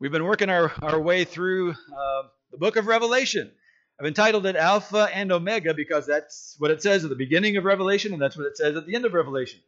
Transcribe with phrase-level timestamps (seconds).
[0.00, 3.50] We've been working our, our way through uh, the book of Revelation.
[4.00, 7.64] I've entitled it Alpha and Omega because that's what it says at the beginning of
[7.66, 9.60] Revelation and that's what it says at the end of Revelation.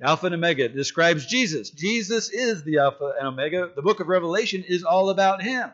[0.00, 1.68] Alpha and Omega describes Jesus.
[1.68, 3.72] Jesus is the Alpha and Omega.
[3.76, 5.70] The book of Revelation is all about him.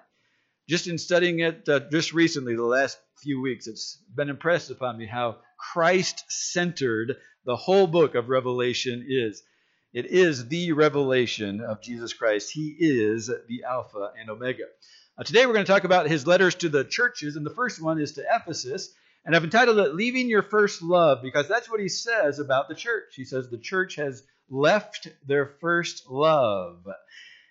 [0.69, 4.99] Just in studying it uh, just recently, the last few weeks, it's been impressed upon
[4.99, 9.45] me how Christ centered the whole book of Revelation is.
[9.93, 12.53] It is the revelation of Jesus Christ.
[12.53, 14.67] He is the Alpha and Omega.
[15.19, 17.83] Uh, today we're going to talk about his letters to the churches, and the first
[17.83, 18.95] one is to Ephesus.
[19.25, 22.77] And I've entitled it Leaving Your First Love because that's what he says about the
[22.77, 23.15] church.
[23.17, 26.87] He says the church has left their first love.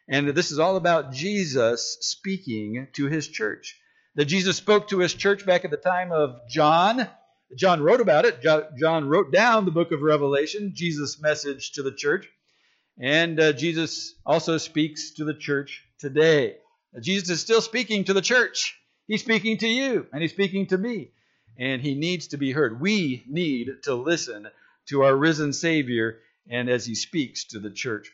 [0.08, 3.78] And this is all about Jesus speaking to his church.
[4.16, 7.06] That Jesus spoke to his church back at the time of John.
[7.56, 8.42] John wrote about it.
[8.42, 12.28] John wrote down the book of Revelation, Jesus' message to the church.
[13.02, 16.58] And uh, Jesus also speaks to the church today.
[17.02, 18.78] Jesus is still speaking to the church.
[19.08, 21.12] He's speaking to you, and he's speaking to me.
[21.58, 22.80] And he needs to be heard.
[22.80, 24.48] We need to listen
[24.90, 26.20] to our risen Savior
[26.50, 28.12] and as he speaks to the church.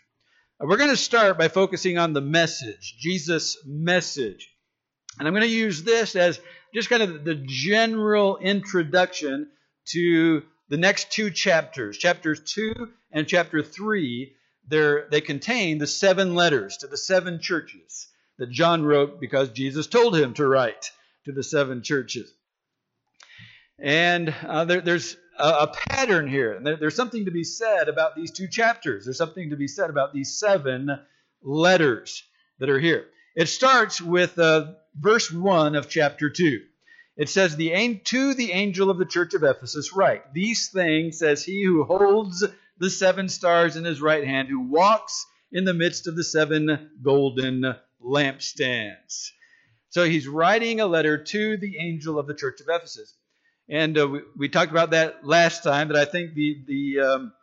[0.59, 4.49] We're going to start by focusing on the message, Jesus' message.
[5.19, 6.39] And I'm going to use this as
[6.75, 9.47] just kind of the general introduction
[9.85, 14.33] to the next two chapters, chapters 2 and chapter 3.
[14.67, 18.09] They contain the seven letters to the seven churches
[18.39, 20.91] that John wrote because Jesus told him to write
[21.23, 22.29] to the seven churches.
[23.79, 26.59] And uh, there, there's a, a, pattern here.
[26.61, 29.05] There, there's something to be said about these two chapters.
[29.05, 30.89] There's something to be said about these seven
[31.41, 32.23] letters
[32.59, 33.05] that are here.
[33.35, 36.61] It starts with uh, verse 1 of chapter 2.
[37.17, 41.43] It says, the, To the angel of the church of Ephesus, write, These things says
[41.43, 42.45] he who holds
[42.77, 46.91] the seven stars in his right hand, who walks in the midst of the seven
[47.01, 49.31] golden lampstands.
[49.89, 53.13] So he's writing a letter to the angel of the church of Ephesus.
[53.69, 57.33] And uh, we, we, talked about that last time, that I think the, the, um,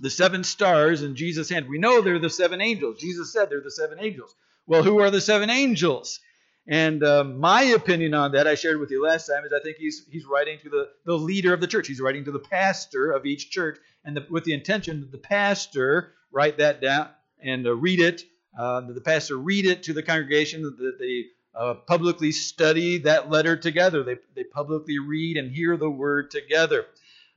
[0.00, 3.00] the seven stars in Jesus' hand, we know they're the seven angels.
[3.00, 4.34] Jesus said they're the seven angels.
[4.66, 6.20] Well, who are the seven angels?
[6.68, 9.76] And uh, my opinion on that, I shared with you last time, is I think
[9.76, 11.86] he's he's writing to the, the leader of the church.
[11.86, 15.18] He's writing to the pastor of each church, and the, with the intention that the
[15.18, 17.10] pastor write that down
[17.40, 18.24] and uh, read it.
[18.58, 20.62] Uh, that the pastor read it to the congregation.
[20.62, 24.02] That they uh, publicly study that letter together.
[24.02, 26.86] They they publicly read and hear the word together.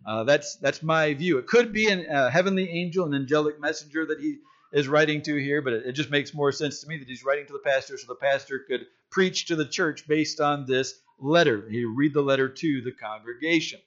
[0.03, 1.37] Uh, that's that's my view.
[1.37, 4.39] It could be a uh, heavenly angel, an angelic messenger that he
[4.71, 7.45] is writing to here, but it, just makes more sense to me that he's writing
[7.47, 11.67] to the pastor so the pastor could preach to the church based on this letter.
[11.69, 13.79] He read the letter to the congregation.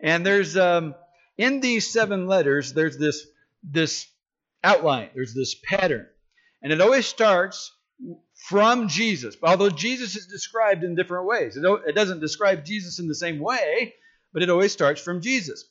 [0.00, 0.94] And there's um,
[1.38, 3.26] in these seven letters, there's this
[3.62, 4.06] this
[4.62, 5.10] outline.
[5.14, 6.06] There's this pattern,
[6.62, 7.72] and it always starts
[8.34, 9.36] from Jesus.
[9.42, 13.38] Although Jesus is described in different ways, it, it doesn't describe Jesus in the same
[13.38, 13.94] way,
[14.32, 15.64] but it always starts from Jesus.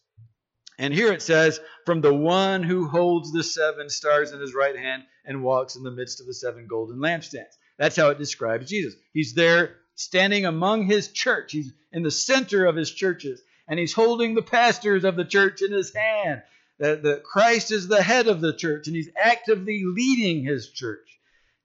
[0.77, 4.77] And here it says, from the one who holds the seven stars in his right
[4.77, 7.55] hand and walks in the midst of the seven golden lampstands.
[7.77, 8.95] That's how it describes Jesus.
[9.13, 11.51] He's there standing among his church.
[11.51, 15.61] He's in the center of his churches, and he's holding the pastors of the church
[15.61, 16.41] in his hand.
[16.79, 21.07] That, that Christ is the head of the church, and he's actively leading his church.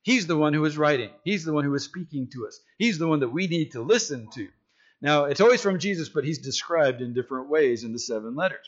[0.03, 1.11] He's the one who is writing.
[1.25, 2.61] He's the one who is speaking to us.
[2.79, 4.49] He's the one that we need to listen to.
[5.03, 8.67] Now, it's always from Jesus, but he's described in different ways in the seven letters.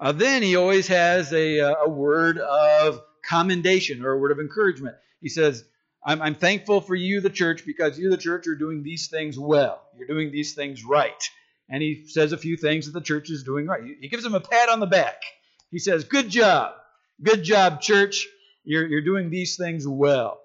[0.00, 4.38] Uh, then he always has a, uh, a word of commendation or a word of
[4.38, 4.96] encouragement.
[5.20, 5.64] He says,
[6.04, 9.38] I'm, I'm thankful for you, the church, because you, the church, are doing these things
[9.38, 9.82] well.
[9.96, 11.22] You're doing these things right.
[11.68, 13.82] And he says a few things that the church is doing right.
[14.00, 15.22] He gives them a pat on the back.
[15.70, 16.74] He says, Good job.
[17.22, 18.26] Good job, church.
[18.64, 20.40] You're, you're doing these things well.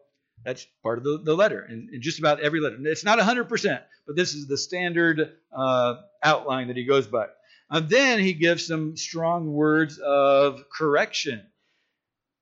[0.45, 2.77] That's part of the, the letter, and, and just about every letter.
[2.85, 7.27] It's not 100%, but this is the standard uh, outline that he goes by.
[7.69, 11.45] And then he gives some strong words of correction.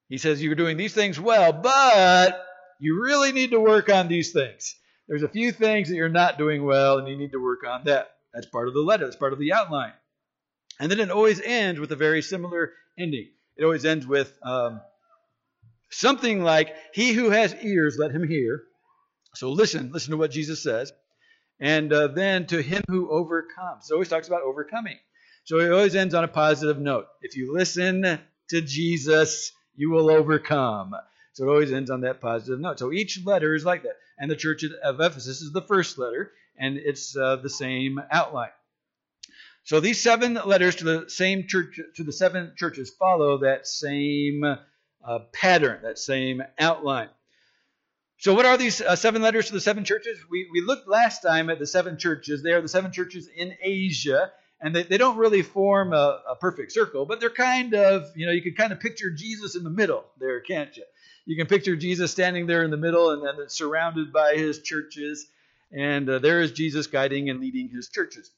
[0.09, 2.45] He says, You're doing these things well, but
[2.79, 4.75] you really need to work on these things.
[5.07, 7.85] There's a few things that you're not doing well, and you need to work on
[7.85, 8.11] that.
[8.33, 9.93] That's part of the letter, that's part of the outline.
[10.79, 13.29] And then it always ends with a very similar ending.
[13.57, 14.79] It always ends with um,
[15.89, 18.63] something like, He who has ears, let him hear.
[19.33, 20.91] So listen, listen to what Jesus says.
[21.59, 23.87] And uh, then to him who overcomes.
[23.87, 24.97] So always talks about overcoming.
[25.47, 27.07] So it always ends on a positive note.
[27.21, 30.93] If you listen to Jesus, you will overcome.
[31.31, 32.79] So it always ends on that positive note.
[32.79, 33.95] So each letter is like that.
[34.19, 38.49] And the church of Ephesus is the first letter, and it's uh, the same outline.
[39.63, 44.43] So these seven letters to the same church, to the seven churches, follow that same
[44.43, 47.07] uh, pattern, that same outline.
[48.17, 50.19] So, what are these uh, seven letters to the seven churches?
[50.29, 52.43] We, we looked last time at the seven churches.
[52.43, 56.35] They are the seven churches in Asia, and they, they don't really form a, a
[56.35, 59.63] perfect circle, but they're kind of, you know, you can kind of picture Jesus in
[59.63, 60.83] the middle there, can't you?
[61.25, 65.27] You can picture Jesus standing there in the middle and then surrounded by his churches,
[65.71, 68.31] and uh, there is Jesus guiding and leading his churches.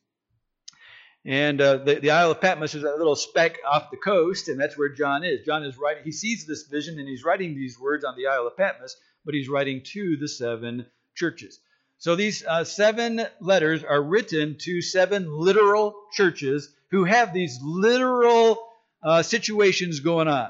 [1.25, 4.59] And uh, the, the Isle of Patmos is that little speck off the coast, and
[4.59, 5.45] that's where John is.
[5.45, 8.47] John is writing, he sees this vision and he's writing these words on the Isle
[8.47, 8.95] of Patmos,
[9.25, 10.85] but he's writing to the seven
[11.15, 11.59] churches.
[11.99, 18.57] So these uh, seven letters are written to seven literal churches who have these literal
[19.03, 20.49] uh, situations going on.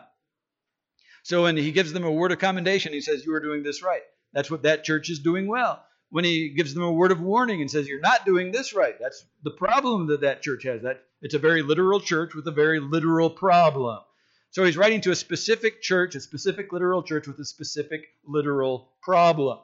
[1.24, 3.84] So when he gives them a word of commendation, he says, You are doing this
[3.84, 4.04] right.
[4.32, 7.62] That's what that church is doing well when he gives them a word of warning
[7.62, 8.96] and says, You're not doing this right.
[9.00, 10.84] That's the problem that that church has.
[10.84, 14.00] That It's a very literal church with a very literal problem.
[14.52, 18.94] So he's writing to a specific church, a specific literal church with a specific literal
[19.02, 19.60] problem.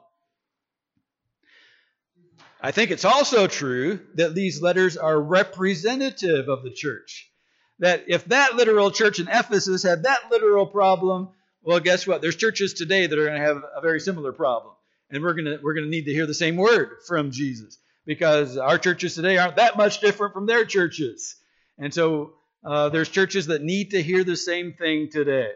[2.60, 7.30] I think it's also true that these letters are representative of the church.
[7.78, 11.28] That if that literal church in Ephesus had that literal problem,
[11.62, 12.22] well, guess what?
[12.22, 14.72] There's churches today that are going to have a very similar problem
[15.10, 18.78] and we're gonna we're gonna need to hear the same word from Jesus because our
[18.78, 21.36] churches today aren't that much different from their churches,
[21.78, 25.50] and so uh, there's churches that need to hear the same thing today.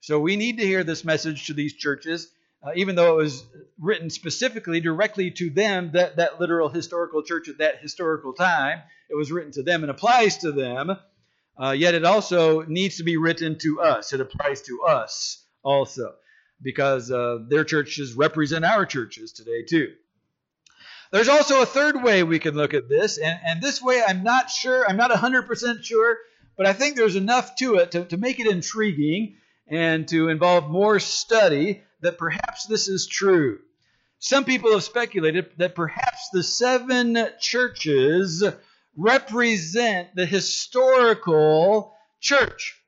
[0.00, 2.30] So we need to hear this message to these churches,
[2.64, 3.44] uh, even though it was
[3.78, 8.80] written specifically directly to them, that that literal historical church at that historical time.
[9.10, 10.96] It was written to them and applies to them.
[11.56, 14.12] Uh, yet it also needs to be written to us.
[14.12, 16.14] It applies to us also
[16.62, 19.92] because uh, their churches represent our churches today, too.
[21.12, 24.24] There's also a third way we can look at this, and, and this way I'm
[24.24, 26.18] not sure, I'm not 100% sure,
[26.56, 29.36] but I think there's enough to it to, to make it intriguing
[29.68, 33.58] and to involve more study that perhaps this is true.
[34.18, 38.42] Some people have speculated that perhaps the seven churches
[38.96, 42.80] represent the historical church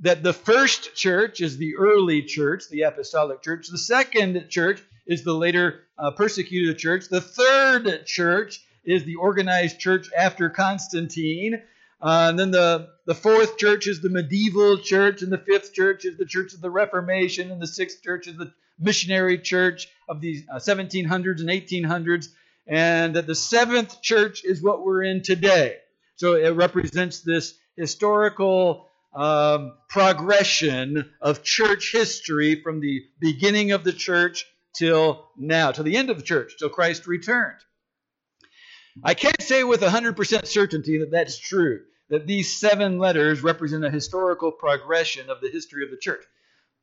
[0.00, 3.68] that the first church is the early church, the apostolic church.
[3.68, 7.08] The second church is the later uh, persecuted church.
[7.08, 11.62] The third church is the organized church after Constantine.
[12.02, 16.04] Uh, and then the, the fourth church is the medieval church, and the fifth church
[16.04, 20.20] is the church of the Reformation, and the sixth church is the missionary church of
[20.20, 22.26] the uh, 1700s and 1800s,
[22.66, 25.76] and that the seventh church is what we're in today.
[26.16, 33.92] So it represents this historical um, progression of church history from the beginning of the
[33.92, 34.44] church
[34.74, 37.58] till now, till the end of the church, till Christ returned.
[39.04, 41.82] I can't say with 100% certainty that that's true,
[42.12, 46.22] that these seven letters represent a historical progression of the history of the church.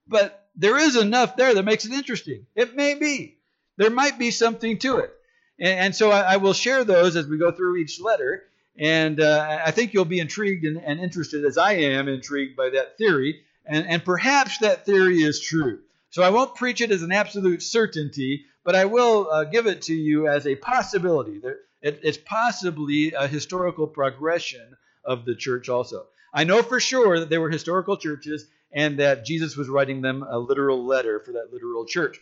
[0.08, 2.48] But there is enough there that makes it interesting.
[2.56, 3.38] It may be.
[3.78, 5.14] There might be something to it.
[5.60, 8.46] And, and so I, I will share those as we go through each letter.
[8.80, 12.72] And uh, I think you'll be intrigued and, and, interested, as I am intrigued by
[12.72, 13.42] that theory.
[13.68, 15.78] And, and perhaps that theory is true.
[16.10, 19.84] So I won't preach it as an absolute certainty, but I will uh, give it
[19.84, 21.40] to you as a possibility.
[21.84, 24.76] It, it's possibly a historical progression
[25.10, 26.06] of the church also.
[26.32, 30.24] I know for sure that they were historical churches and that Jesus was writing them
[30.24, 32.22] a literal letter for that literal church.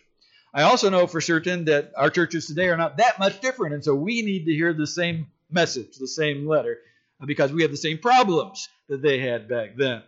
[0.54, 3.84] I also know for certain that our churches today are not that much different, and
[3.84, 6.78] so we need to hear the same message, the same letter,
[7.26, 10.02] because we have the same problems that they had back then.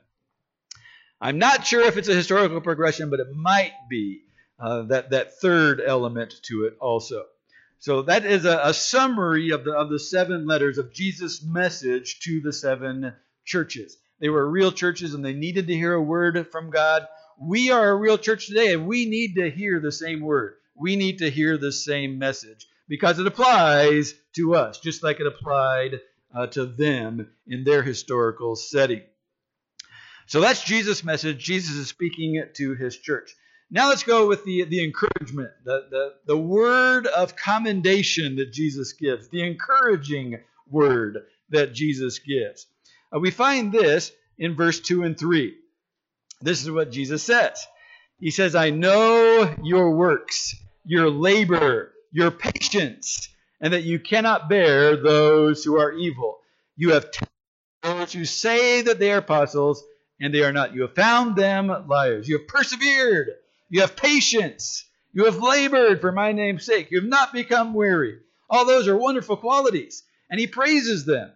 [1.20, 4.22] I'm not sure if it's a historical progression, but it might be
[4.58, 7.26] uh, that, that third element to it also.
[7.80, 12.20] So that is a, a summary of the, of the seven letters of Jesus' message
[12.20, 13.14] to the seven
[13.46, 13.96] churches.
[14.20, 17.06] They were real churches and they needed to hear a word from God.
[17.40, 20.56] We are a real church today and we need to hear the same word.
[20.76, 25.26] We need to hear the same message because it applies to us, just like it
[25.26, 26.00] applied
[26.34, 29.02] uh, to them in their historical setting.
[30.26, 31.42] So that's Jesus' message.
[31.42, 33.34] Jesus is speaking to his church.
[33.70, 38.92] Now let's go with the, the encouragement, the, the, the word of commendation that Jesus
[38.94, 41.18] gives, the encouraging word
[41.50, 42.66] that Jesus gives.
[43.14, 45.54] Uh, we find this in verse 2 and 3.
[46.42, 47.64] This is what Jesus says.
[48.18, 53.28] He says, I know your works, your labor, your patience,
[53.60, 56.38] and that you cannot bear those who are evil.
[56.76, 57.06] You have
[57.82, 59.84] those who say that they are apostles,
[60.20, 60.74] and they are not.
[60.74, 62.28] You have found them liars.
[62.28, 63.30] You have persevered.
[63.70, 64.84] You have patience.
[65.12, 66.90] You have labored for my name's sake.
[66.90, 68.18] You have not become weary.
[68.50, 71.30] All those are wonderful qualities, and he praises them.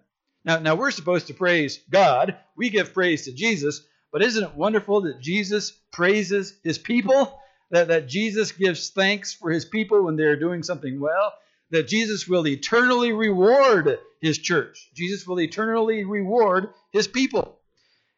[0.45, 2.37] Now, now we're supposed to praise God.
[2.57, 7.41] We give praise to Jesus, but isn't it wonderful that Jesus praises his people?
[7.75, 11.33] that, that Jesus gives thanks for his people when they're doing something well,
[11.71, 14.91] that Jesus will eternally reward his church.
[14.95, 17.59] Jesus will eternally reward his people.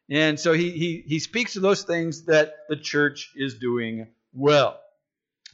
[0.09, 4.79] And so he, he, he speaks to those things that the church is doing well.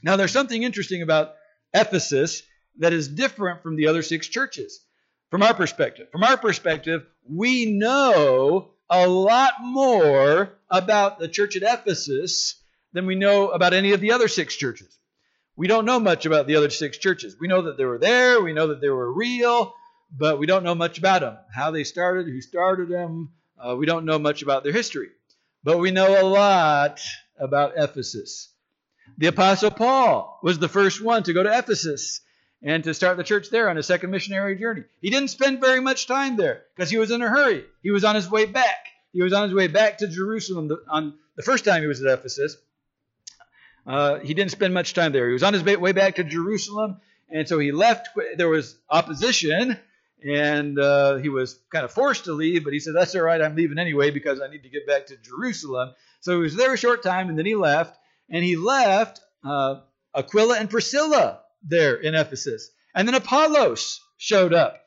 [0.04, 1.36] Now, there's something interesting about
[1.74, 2.44] Ephesus
[2.80, 4.84] that is different from the other six churches
[5.32, 6.10] from our perspective.
[6.12, 13.16] From our perspective, we know a lot more about the church at Ephesus than we
[13.16, 15.00] know about any of the other six churches.
[15.56, 17.36] We don't know much about the other six churches.
[17.40, 19.74] We know that they were there, we know that they were real,
[20.16, 21.38] but we don't know much about them.
[21.52, 23.32] How they started, who started them,
[23.66, 25.10] uh, we don't know much about their history.
[25.64, 27.00] But we know a lot
[27.40, 28.50] about Ephesus.
[29.18, 32.22] The Apostle Paul was the first one to go to Ephesus
[32.62, 34.84] and to start the church there on his second missionary journey.
[35.02, 37.64] He didn't spend very much time there because he was in a hurry.
[37.82, 38.88] He was on his way back.
[39.12, 42.12] He was on his way back to Jerusalem on the first time he was at
[42.12, 42.58] Ephesus.
[43.86, 45.28] Uh, he didn't spend much time there.
[45.28, 48.10] He was on his way back to Jerusalem, and so he left.
[48.38, 49.78] There was opposition,
[50.24, 53.42] and uh, he was kind of forced to leave, but he said, That's all right,
[53.42, 55.94] I'm leaving anyway because I need to get back to Jerusalem.
[56.22, 57.98] So he was there a short time, and then he left,
[58.30, 59.82] and he left uh,
[60.16, 62.70] Aquila and Priscilla there in Ephesus.
[62.96, 64.80] And then Apollos showed up.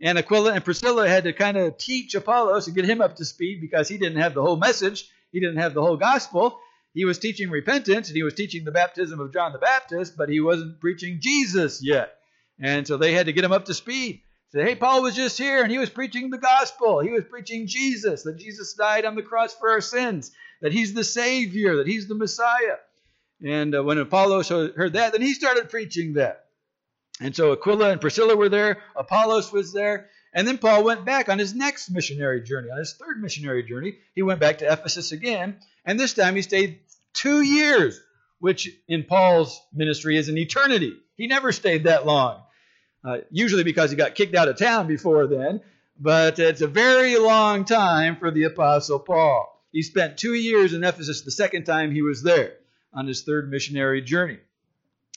[0.00, 3.24] And Aquila and Priscilla had to kind of teach Apollos and get him up to
[3.24, 6.58] speed because he didn't have the whole message, he didn't have the whole gospel.
[6.92, 10.28] He was teaching repentance and he was teaching the baptism of John the Baptist, but
[10.28, 12.14] he wasn't preaching Jesus yet.
[12.60, 14.22] And so they had to get him up to speed.
[14.64, 17.00] Hey, Paul was just here and he was preaching the gospel.
[17.00, 20.94] He was preaching Jesus, that Jesus died on the cross for our sins, that he's
[20.94, 22.76] the Savior, that he's the Messiah.
[23.44, 26.46] And uh, when Apollos heard that, then he started preaching that.
[27.20, 31.28] And so Aquila and Priscilla were there, Apollos was there, and then Paul went back
[31.28, 33.96] on his next missionary journey, on his third missionary journey.
[34.14, 36.80] He went back to Ephesus again, and this time he stayed
[37.14, 37.98] two years,
[38.38, 40.94] which in Paul's ministry is an eternity.
[41.16, 42.42] He never stayed that long,
[43.06, 45.60] uh, usually because he got kicked out of town before then,
[45.98, 49.62] but it's a very long time for the Apostle Paul.
[49.72, 52.54] He spent two years in Ephesus the second time he was there
[52.92, 54.38] on his third missionary journey.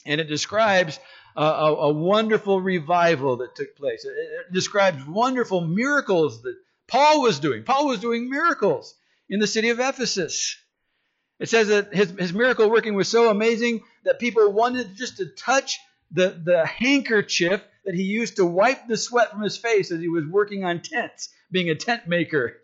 [0.05, 1.00] And it describes
[1.36, 4.05] a, a, a wonderful revival that took place.
[4.05, 6.55] It, it describes wonderful miracles that
[6.88, 7.63] Paul was doing.
[7.63, 8.96] Paul was doing miracles
[9.29, 10.58] in the city of Ephesus.
[11.39, 15.25] It says that his, his miracle working was so amazing that people wanted just to
[15.25, 15.79] touch
[16.12, 20.07] the, the handkerchief that he used to wipe the sweat from his face as he
[20.07, 22.57] was working on tents, being a tent maker,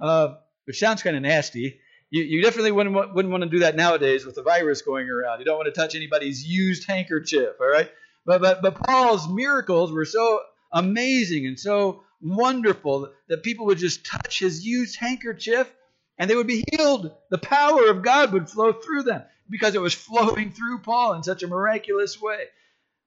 [0.00, 0.34] uh,
[0.64, 1.80] which sounds kind of nasty.
[2.10, 5.38] You, you definitely wouldn't, wouldn't want to do that nowadays with the virus going around.
[5.38, 7.90] You don't want to touch anybody's used handkerchief, all right?
[8.26, 10.40] But, but, but Paul's miracles were so
[10.72, 15.72] amazing and so wonderful that people would just touch his used handkerchief
[16.18, 17.12] and they would be healed.
[17.30, 21.22] The power of God would flow through them because it was flowing through Paul in
[21.22, 22.44] such a miraculous way.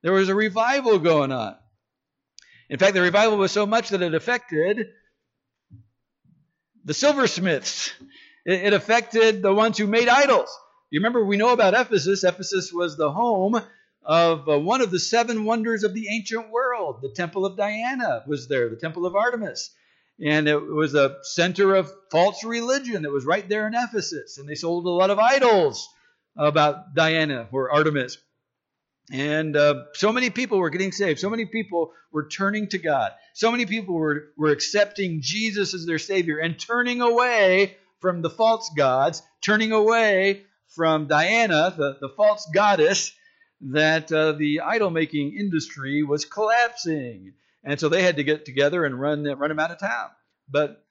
[0.03, 1.55] There was a revival going on.
[2.69, 4.88] In fact, the revival was so much that it affected
[6.83, 7.91] the silversmiths.
[8.45, 10.50] It, affected the ones who made idols.
[10.89, 12.25] You remember, we know about Ephesus.
[12.25, 13.62] Ephesus was the home
[14.03, 17.01] of uh, one of the seven wonders of the ancient world.
[17.01, 19.69] The Temple of Diana was there, the Temple of Artemis.
[20.22, 24.38] And it was a center of false religion that was right there in Ephesus.
[24.38, 25.88] And they sold a lot of idols
[26.38, 28.17] about Diana or Artemis.
[29.12, 31.19] And uh, so many people were getting saved.
[31.19, 33.12] So many people were turning to God.
[33.33, 38.29] So many people were, were accepting Jesus as their Savior and turning away from the
[38.29, 43.13] false gods, turning away from Diana, the, the false goddess,
[43.62, 47.33] that uh, the idol making industry was collapsing.
[47.63, 50.10] And so they had to get together and run run them out of town.
[50.50, 50.86] But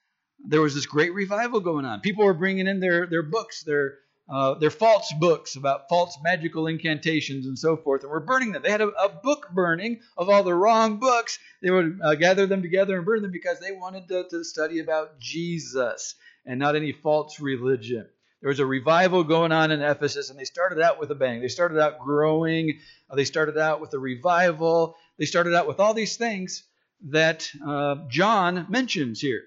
[0.45, 2.01] there was this great revival going on.
[2.01, 3.99] People were bringing in their their books, their
[4.29, 8.63] uh, their false books about false magical incantations and so forth, and were burning them.
[8.63, 11.39] They had a, a book burning of all the wrong books.
[11.61, 14.79] They would uh, gather them together and burn them because they wanted to, to study
[14.79, 16.15] about Jesus
[16.47, 18.07] and not any false religion.
[18.41, 21.41] There was a revival going on in Ephesus, and they started out with a bang.
[21.41, 22.81] They started out growing.
[23.09, 24.97] Uh, they started out with a revival.
[25.17, 26.65] They started out with all these things
[27.11, 29.43] that uh, John mentions here.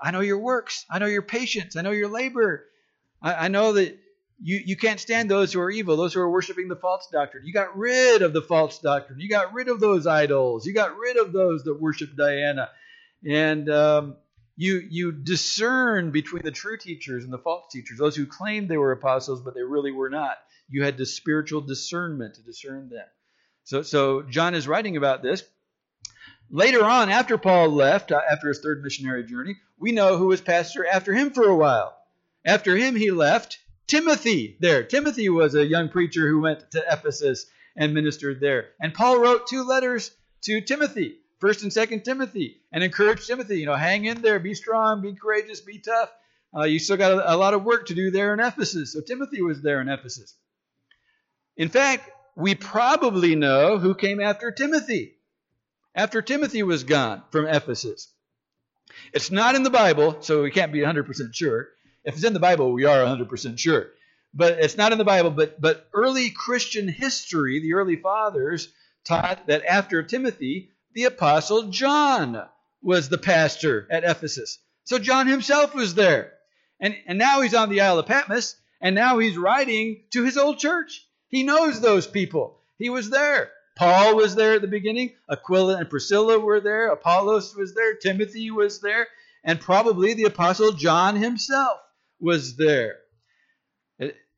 [0.00, 0.84] I know your works.
[0.90, 1.76] I know your patience.
[1.76, 2.66] I know your labor.
[3.22, 3.98] I, I know that
[4.42, 7.46] you, you can't stand those who are evil, those who are worshiping the false doctrine.
[7.46, 9.20] You got rid of the false doctrine.
[9.20, 10.66] You got rid of those idols.
[10.66, 12.68] You got rid of those that worship Diana.
[13.24, 14.16] And um,
[14.56, 18.78] you, you discern between the true teachers and the false teachers, those who claimed they
[18.78, 20.36] were apostles, but they really were not.
[20.68, 23.06] You had the spiritual discernment to discern them.
[23.64, 25.44] So, so John is writing about this.
[26.50, 30.40] Later on, after Paul left, uh, after his third missionary journey, we know who was
[30.40, 31.96] pastor after him for a while.
[32.44, 33.58] After him, he left.
[33.86, 34.84] Timothy there.
[34.84, 37.46] Timothy was a young preacher who went to Ephesus
[37.76, 38.70] and ministered there.
[38.80, 40.10] And Paul wrote two letters
[40.42, 44.54] to Timothy, First and Second Timothy, and encouraged Timothy, you know, hang in there, be
[44.54, 46.10] strong, be courageous, be tough.
[46.56, 48.92] Uh, you still got a, a lot of work to do there in Ephesus.
[48.92, 50.34] So Timothy was there in Ephesus.
[51.56, 55.16] In fact, we probably know who came after Timothy.
[55.94, 58.12] After Timothy was gone from Ephesus.
[59.12, 61.68] It's not in the Bible, so we can't be 100% sure.
[62.04, 63.90] If it's in the Bible, we are 100% sure.
[64.34, 68.68] But it's not in the Bible, but, but early Christian history, the early fathers,
[69.04, 72.42] taught that after Timothy, the apostle John
[72.82, 74.58] was the pastor at Ephesus.
[74.84, 76.32] So John himself was there.
[76.80, 80.36] And, and now he's on the Isle of Patmos, and now he's writing to his
[80.36, 81.06] old church.
[81.28, 82.58] He knows those people.
[82.78, 83.52] He was there.
[83.76, 85.12] Paul was there at the beginning.
[85.30, 86.88] Aquila and Priscilla were there.
[86.88, 87.94] Apollos was there.
[87.94, 89.06] Timothy was there.
[89.44, 91.78] And probably the apostle John himself
[92.22, 92.98] was there.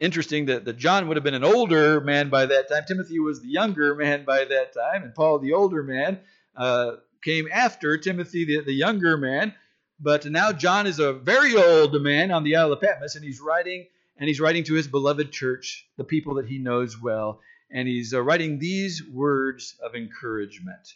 [0.00, 2.82] Interesting that, that John would have been an older man by that time.
[2.86, 5.04] Timothy was the younger man by that time.
[5.04, 6.18] And Paul, the older man,
[6.56, 9.54] uh, came after Timothy, the, the younger man.
[10.00, 13.40] But now John is a very old man on the Isle of Patmos, and he's
[13.40, 13.86] writing,
[14.18, 18.12] and he's writing to his beloved church, the people that he knows well, and he's
[18.12, 20.94] uh, writing these words of encouragement.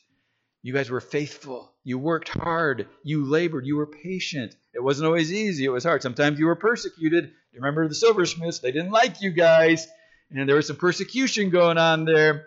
[0.62, 1.72] You guys were faithful.
[1.84, 2.88] You worked hard.
[3.04, 3.64] You labored.
[3.64, 4.56] You were patient.
[4.78, 5.64] It wasn't always easy.
[5.64, 6.02] It was hard.
[6.02, 7.32] Sometimes you were persecuted.
[7.52, 8.60] You remember the silversmiths?
[8.60, 9.88] They didn't like you guys,
[10.30, 12.46] and there was some persecution going on there.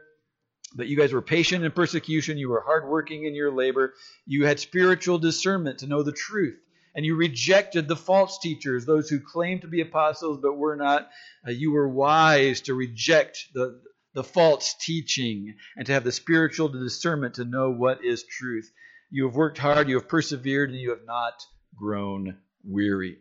[0.73, 2.37] But you guys were patient in persecution.
[2.37, 3.95] You were hardworking in your labor.
[4.25, 6.57] You had spiritual discernment to know the truth.
[6.95, 11.09] And you rejected the false teachers, those who claimed to be apostles but were not.
[11.45, 13.81] Uh, you were wise to reject the,
[14.13, 18.71] the false teaching and to have the spiritual discernment to know what is truth.
[19.09, 21.33] You have worked hard, you have persevered, and you have not
[21.75, 23.17] grown weary.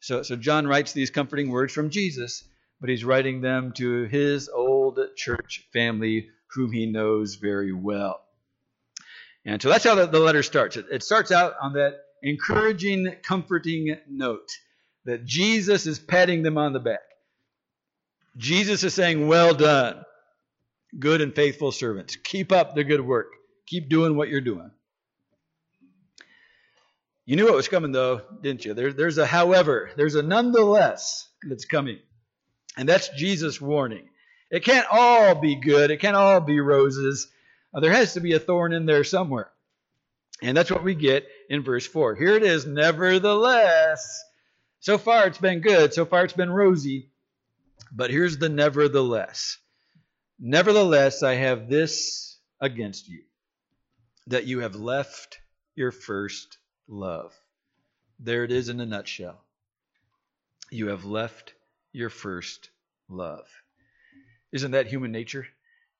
[0.00, 2.44] So, so John writes these comforting words from Jesus,
[2.80, 8.20] but he's writing them to his old church family whom he knows very well.
[9.44, 10.76] And so that's how the, the letter starts.
[10.76, 14.50] It, it starts out on that encouraging, comforting note
[15.04, 17.00] that Jesus is patting them on the back.
[18.36, 20.02] Jesus is saying, Well done,
[20.98, 22.16] good and faithful servants.
[22.16, 23.32] Keep up the good work.
[23.66, 24.70] Keep doing what you're doing.
[27.30, 28.74] You knew what was coming, though, didn't you?
[28.74, 32.00] There, there's a however, there's a nonetheless that's coming.
[32.76, 34.08] And that's Jesus' warning.
[34.50, 35.92] It can't all be good.
[35.92, 37.28] It can't all be roses.
[37.72, 39.48] Uh, there has to be a thorn in there somewhere.
[40.42, 42.16] And that's what we get in verse 4.
[42.16, 44.24] Here it is, nevertheless.
[44.80, 45.94] So far it's been good.
[45.94, 47.12] So far it's been rosy.
[47.92, 49.56] But here's the nevertheless.
[50.40, 53.22] Nevertheless, I have this against you
[54.26, 55.38] that you have left
[55.76, 56.58] your first
[56.90, 57.32] love.
[58.18, 59.42] There it is in a nutshell.
[60.70, 61.54] You have left
[61.92, 62.70] your first
[63.08, 63.46] love.
[64.52, 65.46] Isn't that human nature?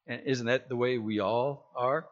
[0.06, 2.06] And isn't that the way we all are?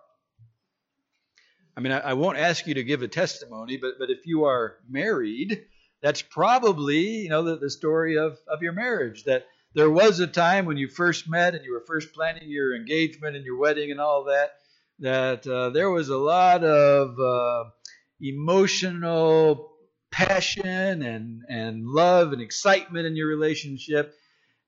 [1.77, 4.45] I mean, I, I, won't ask you to give a testimony, but, but if you
[4.45, 5.65] are married,
[6.03, 9.25] that's probably, you know, the, the story of, of your marriage.
[9.25, 12.75] That there was a time when you first met and you were first planning your
[12.75, 14.55] engagement and your wedding and all that,
[15.01, 17.71] that uh, there was a lot of uh,
[18.21, 19.73] emotional
[20.11, 24.15] passion and, and love and excitement in your relationship.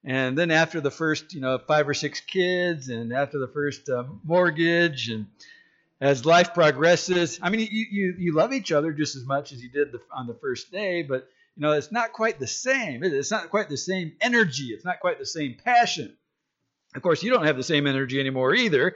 [0.04, 3.88] And then after the first, you know, five or six kids, and after the first
[3.88, 5.26] uh, mortgage, and
[6.00, 9.62] as life progresses, I mean, you, you, you love each other just as much as
[9.62, 13.02] you did the, on the first day, but you know, it's not quite the same.
[13.04, 14.68] It's not quite the same energy.
[14.68, 16.16] It's not quite the same passion.
[16.94, 18.94] Of course, you don't have the same energy anymore either,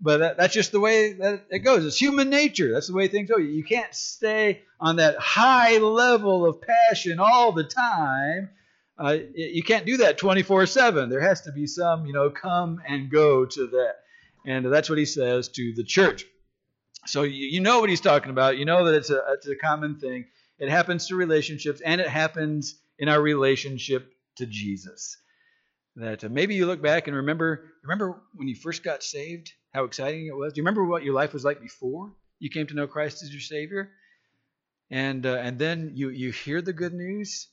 [0.00, 1.84] but that, that's just the way that it goes.
[1.84, 2.72] It's human nature.
[2.72, 3.36] That's the way things go.
[3.38, 8.50] You can't stay on that high level of passion all the time
[8.98, 11.08] uh, you can't do that 24 7.
[11.08, 13.96] There has to be some, you know, come and go to that.
[14.46, 16.24] And that's what he says to the church.
[17.06, 18.56] So you, you know what he's talking about.
[18.56, 20.26] You know that it's a, it's a common thing.
[20.58, 25.16] It happens to relationships, and it happens in our relationship to Jesus.
[25.96, 29.84] That uh, maybe you look back and remember remember when you first got saved, how
[29.84, 30.52] exciting it was.
[30.52, 33.32] Do you remember what your life was like before you came to know Christ as
[33.32, 33.90] your Savior?
[34.90, 37.48] And uh, and then you you hear the good news,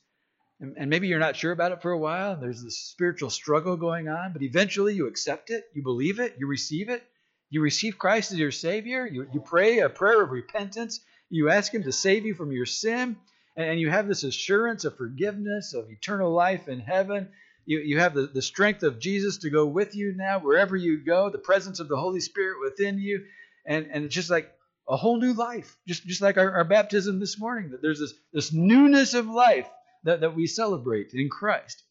[0.60, 2.36] and, maybe you're not sure about it for a while.
[2.36, 6.46] There's this spiritual struggle going on, but eventually you accept it, you believe it, you
[6.46, 7.02] receive it.
[7.50, 9.06] You receive Christ as your Savior.
[9.06, 11.00] You, you pray a prayer of repentance.
[11.28, 13.16] You ask Him to save you from your sin.
[13.56, 17.28] And you have this assurance of forgiveness, of eternal life in heaven.
[17.64, 20.98] You, you have the, the strength of Jesus to go with you now wherever you
[21.04, 23.24] go, the presence of the Holy Spirit within you.
[23.64, 24.52] And, and it's just like
[24.88, 28.14] a whole new life, just, just like our, our baptism this morning, that there's this,
[28.32, 29.68] this newness of life
[30.04, 31.82] that, that we celebrate in Christ.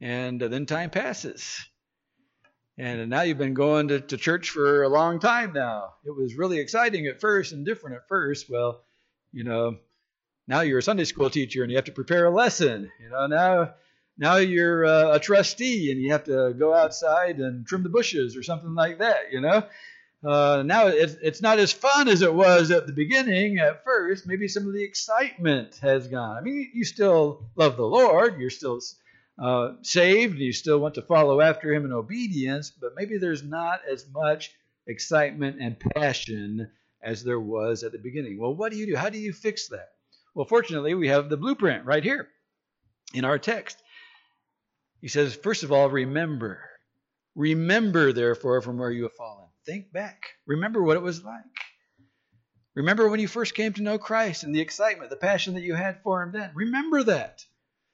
[0.00, 1.58] And then time passes.
[2.78, 5.94] And now you've been going to, to church for a long time now.
[6.06, 8.48] It was really exciting at first and different at first.
[8.48, 8.82] Well,
[9.32, 9.78] you know,
[10.46, 12.90] now you're a Sunday school teacher and you have to prepare a lesson.
[13.02, 13.74] You know, now
[14.18, 18.36] now you're uh, a trustee and you have to go outside and trim the bushes
[18.36, 19.32] or something like that.
[19.32, 19.62] You know,
[20.24, 24.26] uh, now it's, it's not as fun as it was at the beginning at first.
[24.26, 26.36] Maybe some of the excitement has gone.
[26.36, 28.80] I mean, you still love the Lord, you're still
[29.38, 33.80] uh, saved, you still want to follow after Him in obedience, but maybe there's not
[33.90, 34.52] as much
[34.88, 36.68] excitement and passion
[37.00, 38.38] as there was at the beginning.
[38.40, 38.96] Well, what do you do?
[38.96, 39.90] How do you fix that?
[40.34, 42.28] Well, fortunately, we have the blueprint right here
[43.14, 43.80] in our text.
[45.00, 46.60] He says, first of all, remember.
[47.34, 49.46] Remember, therefore, from where you have fallen.
[49.64, 50.22] Think back.
[50.46, 51.44] Remember what it was like.
[52.74, 55.74] Remember when you first came to know Christ and the excitement, the passion that you
[55.74, 56.50] had for Him then.
[56.54, 57.40] Remember that.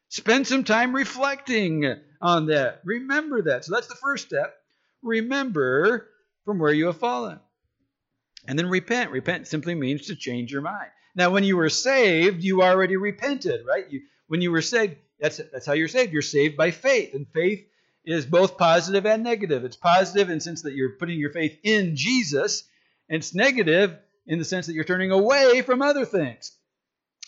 [0.08, 2.80] Spend some time reflecting on that.
[2.84, 3.64] Remember that.
[3.64, 4.54] So that's the first step.
[5.02, 6.08] Remember
[6.44, 7.40] from where you have fallen.
[8.46, 9.10] And then repent.
[9.10, 10.90] Repent simply means to change your mind.
[11.16, 13.90] Now, when you were saved, you already repented, right?
[13.90, 16.12] You, when you were saved, that's, that's how you're saved.
[16.12, 17.14] You're saved by faith.
[17.14, 17.66] And faith
[18.04, 19.64] is both positive and negative.
[19.64, 22.64] It's positive in the sense that you're putting your faith in Jesus,
[23.08, 26.52] and it's negative in the sense that you're turning away from other things.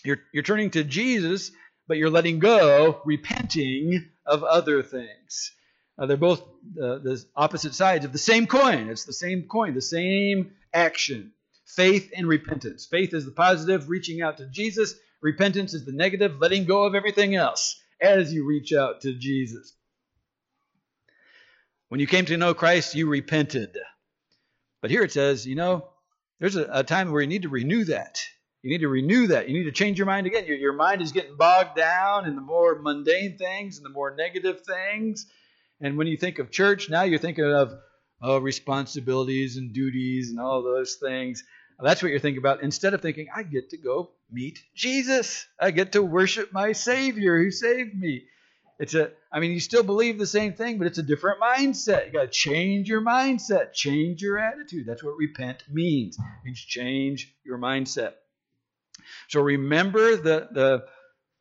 [0.03, 1.51] You're, you're turning to Jesus,
[1.87, 5.53] but you're letting go, repenting of other things.
[5.97, 8.89] Uh, they're both uh, the opposite sides of the same coin.
[8.89, 11.31] It's the same coin, the same action.
[11.65, 12.85] Faith and repentance.
[12.85, 14.93] Faith is the positive, reaching out to Jesus.
[15.19, 19.73] Repentance is the negative, letting go of everything else as you reach out to Jesus.
[21.89, 23.77] When you came to know Christ, you repented.
[24.81, 25.87] But here it says, you know,
[26.39, 28.19] there's a, a, time where you need to renew that.
[28.61, 29.47] You need to renew that.
[29.47, 30.45] You need to change your mind again.
[30.45, 34.15] Your, your mind is getting bogged down in the more mundane things and the more
[34.15, 35.25] negative things.
[35.79, 37.73] And when you think of church, now you're thinking of
[38.23, 41.43] uh, responsibilities and duties and all those things.
[41.79, 42.63] That's what you're thinking about.
[42.63, 45.45] Instead of thinking, I get to go meet Jesus.
[45.59, 48.25] I get to worship my Savior who saved me.
[48.79, 52.07] It's a, I mean, you still believe the same thing, but it's a different mindset.
[52.07, 54.85] You got to change your mindset, change your attitude.
[54.85, 56.17] That's what repent means.
[56.17, 58.13] It means change your mindset.
[59.29, 60.85] So remember the the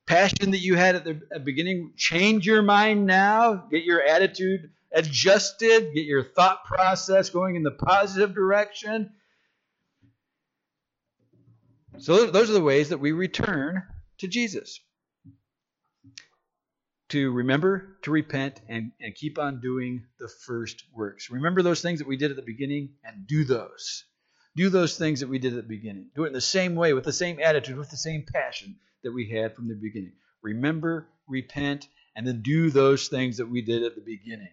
[0.06, 1.92] passion that you had at the beginning.
[1.96, 3.54] Change your mind now.
[3.70, 5.92] Get your attitude adjusted.
[5.94, 9.10] Get your thought process going in the positive direction.
[11.98, 13.82] So those are the ways that we return
[14.18, 14.80] to Jesus
[17.08, 21.30] to remember to repent and, and keep on doing the first works.
[21.30, 24.04] Remember those things that we did at the beginning and do those.
[24.56, 26.08] Do those things that we did at the beginning.
[26.16, 29.12] Do it in the same way, with the same attitude, with the same passion that
[29.12, 30.12] we had from the beginning.
[30.42, 34.48] Remember, repent, and then do those things that we did at the beginning.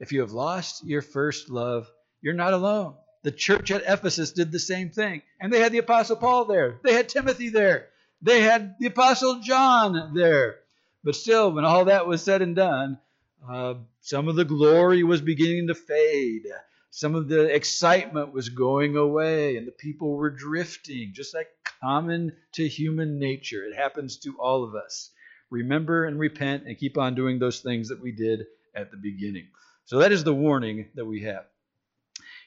[0.00, 1.88] If you have lost your first love,
[2.22, 2.94] you're not alone.
[3.24, 5.22] The church at Ephesus did the same thing.
[5.40, 7.88] And they had the Apostle Paul there, they had Timothy there,
[8.22, 10.60] they had the Apostle John there.
[11.02, 12.98] But still, when all that was said and done,
[13.46, 16.46] uh, some of the glory was beginning to fade.
[16.90, 21.48] Some of the excitement was going away, and the people were drifting, just like
[21.82, 23.64] common to human nature.
[23.64, 25.10] It happens to all of us.
[25.50, 29.48] Remember and repent and keep on doing those things that we did at the beginning.
[29.86, 31.44] So that is the warning that we have.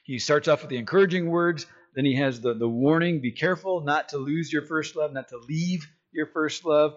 [0.08, 3.82] He starts off with the encouraging words, then he has the, the warning be careful
[3.82, 6.96] not to lose your first love, not to leave your first love.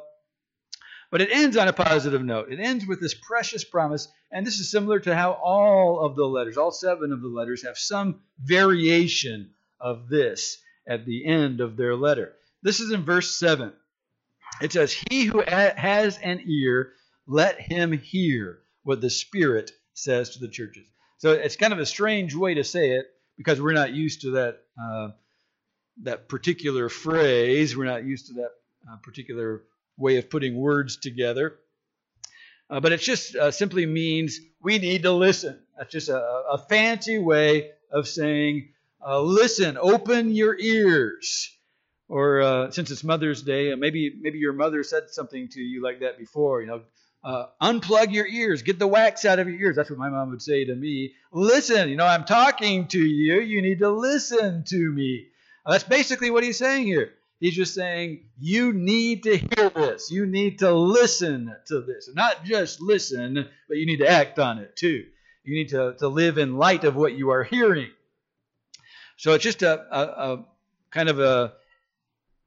[1.10, 2.54] But it ends on a positive note.
[2.54, 6.26] It ends with this precious promise, and this is similar to how all of the
[6.26, 11.76] letters, all seven of the letters, have some variation of this at the end of
[11.76, 12.32] their letter.
[12.64, 13.74] This is in verse 7.
[14.62, 16.94] It says, He who has an ear,
[17.28, 20.88] let him hear what the Spirit says to the churches.
[21.22, 23.06] So it's kind of a strange way to say it
[23.38, 25.10] because we're not used to that uh,
[26.02, 27.78] that particular phrase.
[27.78, 28.50] We're not used to that
[28.90, 29.62] uh, particular
[29.98, 31.60] way of putting words together.
[32.72, 35.60] Uh, but it just uh, simply means we need to listen.
[35.78, 38.70] That's just a, a fancy way of saying,
[39.06, 41.56] uh, listen, open your ears.
[42.10, 46.00] Or uh, since it's Mother's Day, maybe maybe your mother said something to you like
[46.00, 46.62] that before.
[46.62, 46.82] You know,
[47.24, 49.76] uh, unplug your ears, get the wax out of your ears.
[49.76, 51.14] That's what my mom would say to me.
[51.32, 53.42] Listen, you know, I'm talking to you.
[53.42, 55.28] You need to listen to me.
[55.66, 57.14] that's basically what he's saying here.
[57.40, 60.12] He's just saying, you need to hear this.
[60.12, 62.10] You need to listen to this.
[62.14, 65.06] Not just listen, but you need to act on it too.
[65.44, 67.90] You need to, to live in light of what you are hearing.
[69.18, 70.46] So it's just a, a, a
[70.92, 71.54] kind of a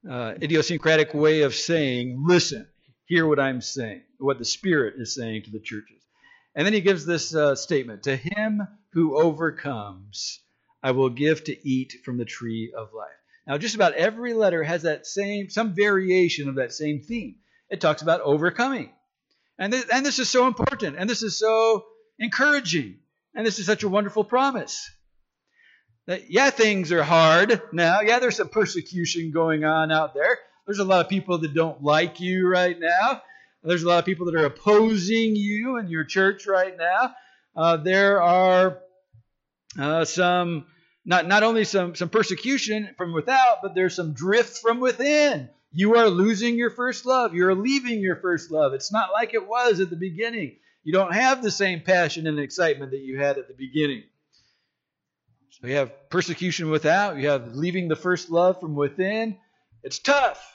[0.09, 2.67] uh, idiosyncratic way of saying, listen,
[3.05, 6.01] hear what I'm saying, what the Spirit is saying to the churches.
[6.55, 10.39] And then he gives this uh, statement To him who overcomes,
[10.81, 13.07] I will give to eat from the tree of life.
[13.47, 17.35] Now, just about every letter has that same, some variation of that same theme.
[17.69, 18.91] It talks about overcoming.
[19.57, 21.85] And and this is so important, and this is so
[22.19, 22.97] encouraging,
[23.33, 24.89] and this is such a wonderful promise.
[26.07, 28.01] That, yeah, things are hard now.
[28.01, 30.37] Yeah, there's some persecution going on out there.
[30.65, 33.21] There's a lot of people that don't like you right now.
[33.63, 37.15] There's a lot of people that are opposing you and your church right now.
[37.55, 38.79] Uh, there are
[39.79, 40.65] uh, some
[41.05, 45.49] not not only some some persecution from without, but there's some drift from within.
[45.71, 47.33] You are losing your first love.
[47.33, 48.73] You're leaving your first love.
[48.73, 50.57] It's not like it was at the beginning.
[50.83, 54.03] You don't have the same passion and excitement that you had at the beginning.
[55.49, 59.37] So you have persecution without, you have leaving the first love from within.
[59.83, 60.54] It's tough.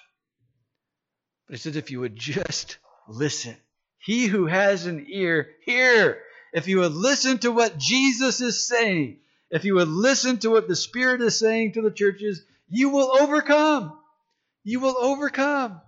[1.50, 3.56] But it says if you would just listen.
[3.98, 6.20] He who has an ear, hear.
[6.52, 9.18] If you would listen to what Jesus is saying,
[9.50, 13.16] if you would listen to what the Spirit is saying to the churches, you will
[13.20, 13.98] overcome.
[14.62, 15.80] You will overcome.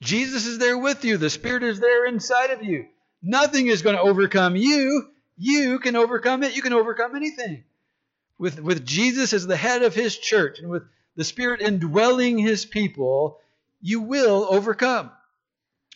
[0.00, 1.16] Jesus is there with you.
[1.16, 2.86] The Spirit is there inside of you.
[3.20, 5.08] Nothing is going to overcome you.
[5.36, 6.54] You can overcome it.
[6.54, 7.64] You can overcome anything.
[8.38, 10.84] With, with Jesus as the head of his church and with
[11.16, 13.38] the Spirit indwelling his people,
[13.80, 15.10] you will overcome.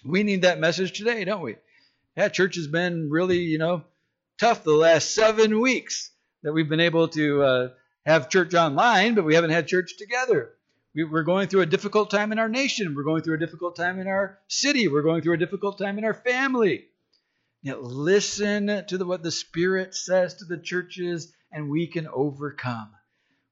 [0.05, 1.57] We need that message today, don't we?
[2.17, 3.85] Yeah, church has been really, you know,
[4.39, 6.11] tough the last seven weeks
[6.43, 7.69] that we've been able to uh,
[8.05, 10.53] have church online, but we haven't had church together.
[10.95, 12.95] We, we're going through a difficult time in our nation.
[12.95, 14.89] We're going through a difficult time in our city.
[14.89, 16.87] We're going through a difficult time in our family.
[17.63, 22.91] Yet listen to the, what the Spirit says to the churches, and we can overcome.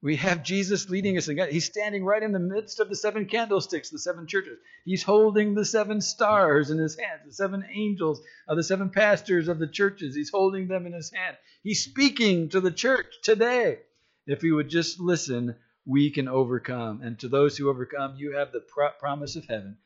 [0.04, 1.24] We have Jesus leading us.
[1.24, 4.58] He's standing right in the midst of the seven candlesticks, the seven churches.
[4.84, 9.48] He's holding the seven stars in his hands, the seven angels of the seven pastors
[9.48, 10.14] of the churches.
[10.14, 11.38] He's holding them in his hand.
[11.62, 13.78] He's speaking to the church today.
[14.26, 17.00] If we would just listen, we can overcome.
[17.02, 18.62] And to those who overcome, you have the
[19.00, 19.78] promise of heaven.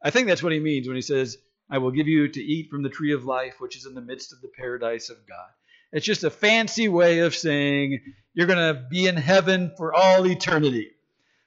[0.00, 1.36] I think that's what he means when he says,
[1.68, 4.00] I will give you to eat from the tree of life, which is in the
[4.00, 5.50] midst of the paradise of God.
[5.90, 8.00] It's just a fancy way of saying
[8.34, 10.90] you're going to be in heaven for all eternity.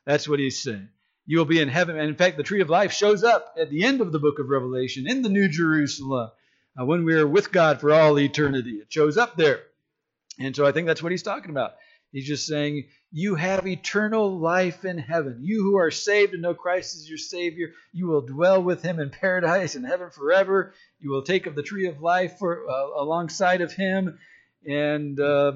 [0.05, 0.87] That's what he's saying.
[1.25, 1.97] You will be in heaven.
[1.97, 4.39] And in fact, the tree of life shows up at the end of the book
[4.39, 6.31] of Revelation in the New Jerusalem
[6.79, 8.79] uh, when we are with God for all eternity.
[8.81, 9.59] It shows up there.
[10.39, 11.73] And so I think that's what he's talking about.
[12.13, 15.39] He's just saying, You have eternal life in heaven.
[15.41, 18.99] You who are saved and know Christ is your Savior, you will dwell with him
[18.99, 20.73] in paradise in heaven forever.
[20.99, 24.17] You will take of the tree of life for, uh, alongside of him
[24.65, 25.53] and uh,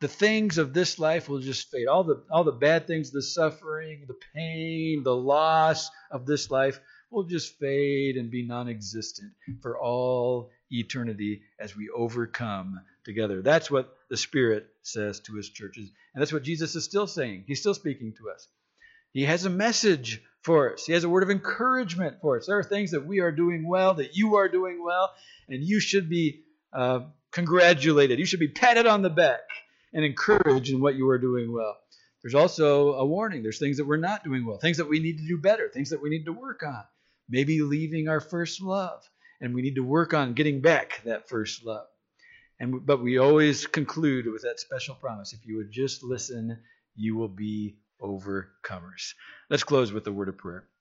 [0.00, 1.88] the things of this life will just fade.
[1.88, 6.80] All the all the bad things, the suffering, the pain, the loss of this life
[7.10, 9.32] will just fade and be non-existent
[9.62, 13.42] for all eternity as we overcome together.
[13.42, 17.44] That's what the Spirit says to his churches, and that's what Jesus is still saying.
[17.46, 18.46] He's still speaking to us.
[19.12, 20.84] He has a message for us.
[20.84, 22.46] He has a word of encouragement for us.
[22.46, 25.10] There are things that we are doing well, that you are doing well,
[25.48, 27.00] and you should be uh,
[27.32, 28.18] congratulated.
[28.18, 29.40] You should be patted on the back
[29.92, 31.76] and encourage in what you are doing well.
[32.22, 33.42] There's also a warning.
[33.42, 35.90] There's things that we're not doing well, things that we need to do better, things
[35.90, 36.82] that we need to work on.
[37.28, 39.08] Maybe leaving our first love,
[39.40, 41.86] and we need to work on getting back that first love.
[42.60, 46.58] And but we always conclude with that special promise: if you would just listen,
[46.96, 49.14] you will be overcomers.
[49.50, 50.68] Let's close with a word of prayer.